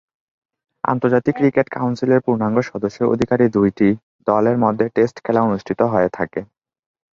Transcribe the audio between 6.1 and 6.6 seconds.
থাকে।